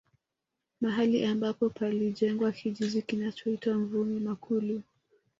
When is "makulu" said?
4.19-4.81